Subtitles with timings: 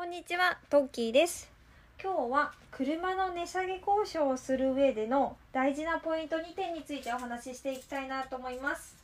[0.00, 1.50] こんにちは、トッキーです。
[2.02, 8.96] 今日は車の値下げ交渉をする上での大事なポイント2点についてお話ししていきたいなと思います。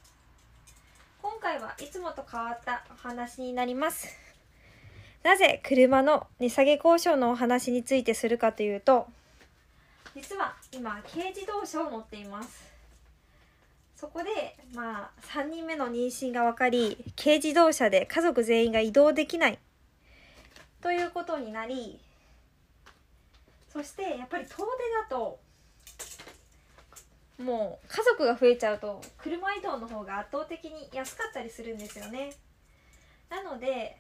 [1.21, 4.09] 今回はいつもと変わったお話になります。
[5.23, 9.07] なぜ車の値下げ交渉のお話についてするかというと、
[10.15, 12.73] 実は今軽自動車を乗っています。
[13.97, 19.59] そこで、まあ、3人目の妊娠が分かり、軽自動車で家族全員が移動できない
[20.87, 21.99] ということになり
[23.73, 24.67] そしてやっぱり遠出だ
[25.11, 25.41] と
[27.43, 32.35] もう家族が増えちゃうと車移動の方が圧倒的に安かったりするんですよね。
[33.29, 33.97] なので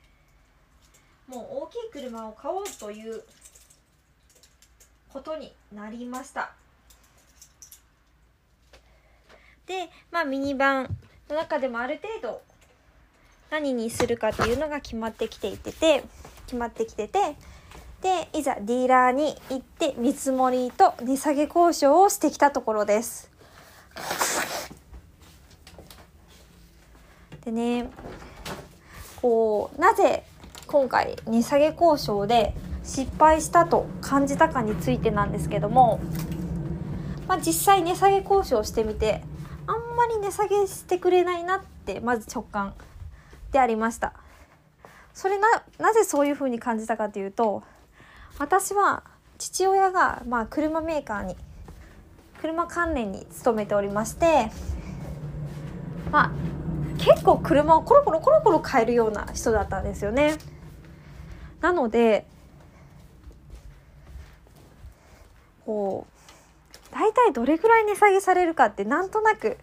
[1.26, 3.24] もう大きい車を買おうという
[5.12, 6.52] ことになりました。
[9.66, 10.96] でまあミニバン
[11.28, 12.42] の中でもある程度
[13.50, 16.04] 何にするかっていうのが決まってきていてて
[16.46, 17.36] 決まってきてて
[18.02, 23.30] でいざディーラーに行って見積もりと値下げ交渉をしてきたところです。
[27.44, 27.90] でね
[29.22, 30.24] こうなぜ
[30.66, 36.00] 今回値下げ交渉で失敗したと感じたかについてなんですけども、
[37.26, 39.22] まあ、実際値下げ交渉してみて
[39.66, 42.74] あんまり値下げしてくれないなってまず直感
[43.52, 44.12] でありました。
[45.16, 47.62] それななぜそういうふうに感じたかというと
[48.38, 49.02] 私は
[49.38, 51.36] 父親が、まあ、車メーカーに
[52.42, 54.50] 車関連に勤めておりまして
[56.12, 56.30] まあ
[56.98, 60.36] 結構車をコロコロコロコロ変えるような人だったんですよね。
[61.60, 62.26] なので
[65.64, 69.56] こう大体どれぐらい値下げされるかってなんとなく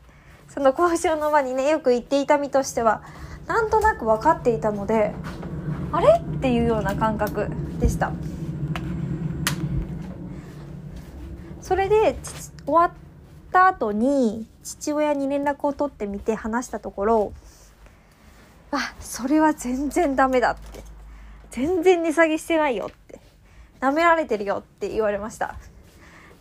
[0.50, 3.04] その交渉の場にねよく行っていた身としては
[3.48, 5.14] なんとなく分かっていたので
[5.92, 6.20] あれ？
[6.20, 7.50] っていうような感覚
[7.80, 8.12] でした。
[11.62, 12.18] それで
[12.66, 12.92] 終わっ
[13.52, 17.34] た後に父親に連絡を取ってみて話したところ
[18.72, 20.82] あそれは全然ダメだって
[21.52, 23.20] 全然値下げしてないよって
[23.80, 25.56] 舐められてるよって言われました。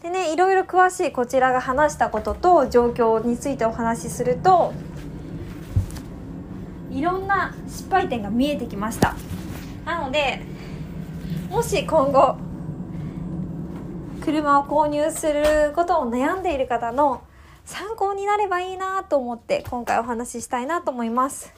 [0.02, 4.72] でねいろいろ詳しいこちらが話したことと状況についてお話しすると
[6.92, 9.16] いろんな失敗点が見えてきました。
[9.84, 10.40] なので
[11.50, 12.36] もし今後
[14.24, 17.22] 車を購入することを悩んでいる方の
[17.64, 21.52] 参考になればいいなと思って今回お話ししたいなと思います。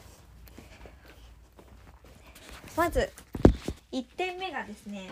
[2.76, 3.10] まず
[3.92, 5.08] 1点目がですね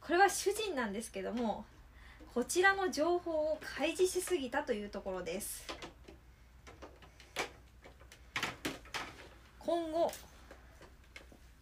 [0.00, 1.64] これは主人なんですけども
[2.34, 5.64] こちらの情報を開示しすぎたというところです。
[9.66, 10.12] 今後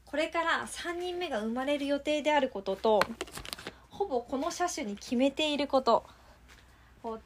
[0.07, 3.01] これから3人目が生まれる予定であることと
[3.91, 6.05] ほぼこの車種に決めていること。
[7.03, 7.21] こう、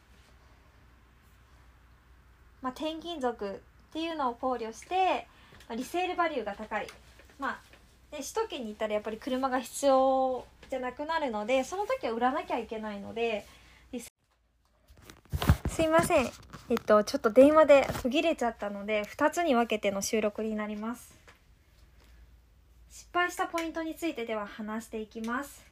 [2.61, 3.53] まあ、転勤族っ
[3.93, 5.27] ていうのを考慮して、
[5.69, 6.87] まあ、リセールバリューが高い。
[7.39, 7.61] まあ
[8.11, 13.45] で首都圏に行ったらやっぱり車が必要じゃなくなるのでその時は売らなきゃいけないので
[15.69, 16.31] すいません。
[16.69, 21.15] えっとちょっと電話で途切れちゃったので2つに分けての収録になります。
[22.91, 25.65] 失敗したポイントについてでは話していきます。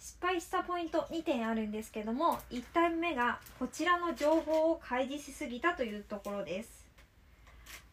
[0.00, 6.84] 失敗したポイント2点あるんですけども1点目がこちらの情報を開示しすぎたというところです。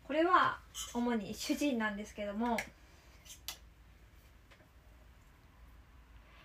[0.04, 0.58] これは
[0.94, 2.58] 主に主人なんですけども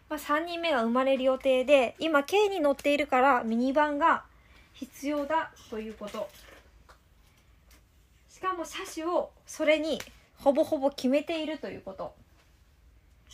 [0.09, 4.23] まあ、3人目が生まれる予定で今 K に乗っているからミニバンが
[4.77, 6.29] 必要だということ。
[8.29, 9.99] しかも車種をそれに
[10.37, 12.15] ほぼほぼ決めているということ。
[13.29, 13.33] っ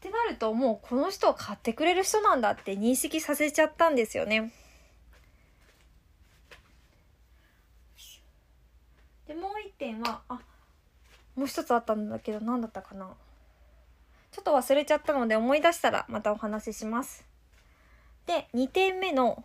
[0.00, 4.52] てなるともうこの人を買ってくれる人なんだって認識させちゃったんですよね。
[9.28, 10.40] でもう一点はあ
[11.36, 13.14] もう一つあったんだけど何だったかな。
[14.32, 17.24] ちょっと忘れちゃったので思い出したらまたお話しします。
[18.26, 19.44] で、2点目の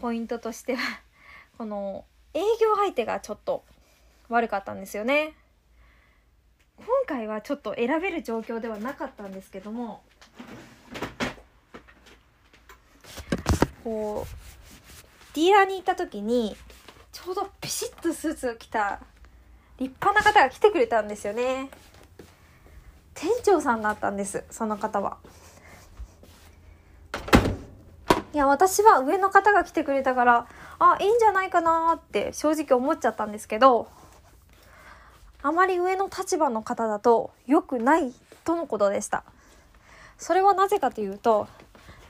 [0.00, 0.80] ポイントとしては、
[1.58, 3.64] この営業相手がちょっと
[4.28, 5.34] 悪かったんですよね。
[6.78, 10.02] 今回はちょっと選べる状況ではなかったんですけども、
[13.84, 16.56] こう、ディーラーに行った時に、
[17.12, 19.00] ちょうどピシッとスーツを着た
[19.78, 21.68] 立派な方が来てくれたんですよね。
[23.14, 25.18] 店長さんだったんですその方は
[28.32, 30.46] いや私は上の方が来てくれたから
[30.78, 33.88] あいいんじゃないかなって正直思っちゃったんですけど
[35.42, 38.12] あまり上の立場の方だと良くない
[38.44, 39.24] とのことでした。
[40.18, 41.48] それはなぜかというと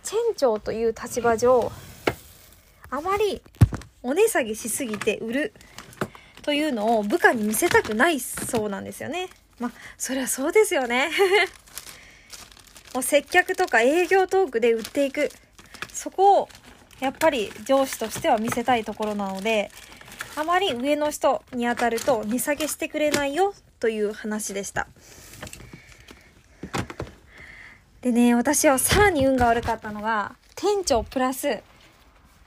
[0.03, 1.71] チェン長という立場上
[2.91, 3.41] あまり
[4.03, 5.55] お値下げしすぎて売る
[6.43, 9.29] というのを部下に見せたくないそうなんですよね。
[9.61, 11.11] まあそりゃそうですよね。
[12.95, 15.31] もう接客とか営業トークで売っていく。
[16.01, 16.49] そこを
[17.01, 19.71] やっぱり上司としては見せたいところなので
[20.35, 24.87] あまり上の人に当たると値下げしてくれないよという話でした。
[28.01, 31.63] でね、私はさらに運が悪かったのが、店長プラス4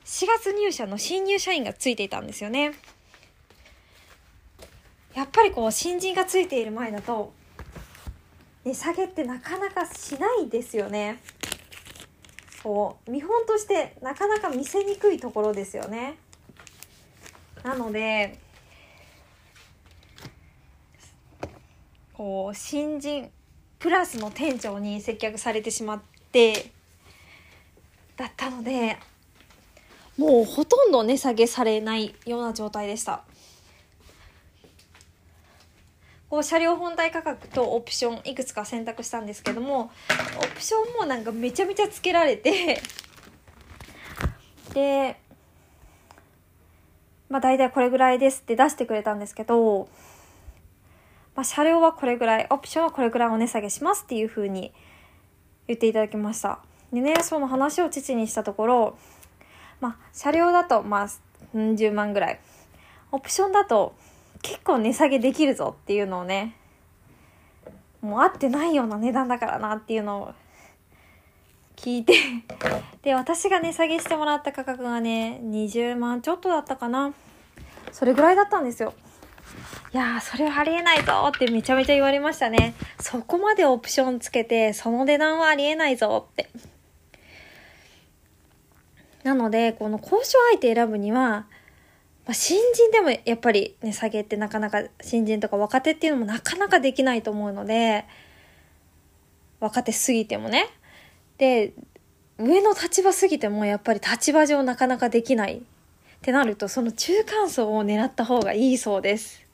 [0.06, 2.74] 月入社の新入社員がついていたんですよね。
[5.14, 7.34] やっぱりこう新人がついている前だと
[8.66, 11.20] 値下げってなかなかしないですよね。
[12.64, 16.18] こう見本としてなかなか見せにくいところですよね。
[17.62, 18.40] なので
[22.14, 23.30] こう新人
[23.80, 26.02] プラスの店長に接客されてしまっ
[26.32, 26.72] て
[28.16, 28.98] だったので
[30.18, 33.24] もうほとんど値下げされないような状態でした
[36.34, 39.92] こう車両本体価格とオプションいくつか選択したんですけども
[40.40, 42.82] オプションもなんかめちゃめちゃつけられて
[44.74, 45.16] で
[47.30, 49.88] まあ大体これぐらいですって出してくれたんですけど、
[51.36, 54.74] まあ車両はこれぐらい、オプションはこれぐらいお値下げしますっていう風に
[55.68, 56.60] 言っていただきました。
[56.92, 58.98] でね、その話を父にしたところ、
[59.82, 61.08] まあ車両だとまあ、
[61.56, 62.40] 10万ぐらい。
[63.12, 63.94] オプションだと
[64.44, 66.56] 結構値下げできるぞっていうのをね、
[68.02, 70.34] もう合ってないような値段だからなっていうのを
[71.78, 72.14] 聞いて
[73.02, 77.14] で、私が値下げしてもらった価格がね、20万ちょっとだったかな。
[77.92, 78.94] それぐらいだったんですよ。
[79.94, 82.74] いやー、それはありえないぞってめちゃめちゃ言われましたね。
[83.00, 86.50] そこまでオプションつけて、その値段はありえないぞって。
[89.24, 91.46] なので、この交渉相手選ぶには、
[92.26, 98.06] まあ、新人でもやっぱり値下げってなかなか、新人とか若手っていうのもなかなかできないと思うので、
[99.60, 100.70] 若手すぎてもね。
[101.38, 101.74] で、
[102.38, 105.62] 上の立場すぎてもやっぱり立場上なかなかできないっ
[106.22, 109.46] てなるとその中間層を狙った方がいいそうです。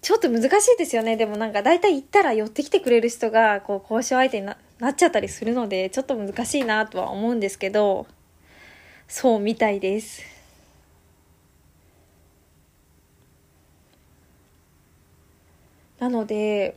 [0.00, 1.16] ちょっと難しいですよね。
[1.16, 8.06] でもなんか大体行ったら寄ってきてくれる人がこう交渉相手にななっちゃったりするのでちょっと難しいなとは思うんですけど
[9.08, 10.35] そうみたいです。
[15.98, 16.76] なので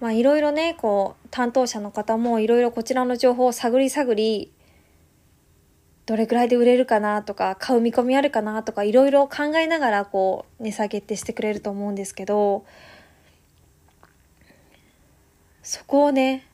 [0.00, 4.50] まあいろいろね、こう、担当者の方もいろいろこちらの情報を探り探り、
[6.06, 12.64] どれくらいで売れるかなとか、買う見込みあるかなとか、いろいろ考えながら、こう、値下げってしてくれると思うんですけど、
[15.62, 16.46] そこをね、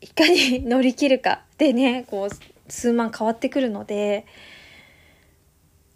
[0.00, 4.24] いかに 乗り切るかでね、こう、数万変わってくるので、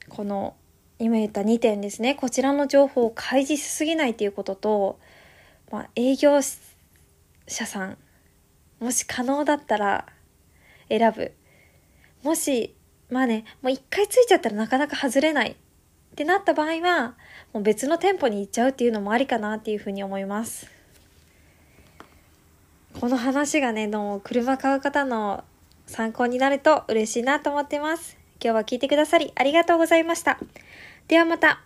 [0.09, 0.57] この、
[1.05, 2.15] 今言った2点ですね。
[2.15, 4.99] こちらの情報を開示しすぎないということと、
[5.71, 7.99] まあ、営業者さん
[8.81, 10.07] もし可能だったら
[10.89, 11.33] 選ぶ。
[12.23, 12.75] もし
[13.11, 15.55] まあねもう一回ついちゃったらなかなか外れないっ
[16.17, 17.17] てなった場合は
[17.53, 20.71] もう別の店舗に行っちゃうっていうのもありかなっていうふうに思います。
[22.99, 25.45] この話がねの車買う方の
[25.87, 28.17] 参考になると嬉しいなと思ってます。
[28.43, 30.39] 今日は聞いてくださりありがとうございました。
[31.09, 31.61] ではまた。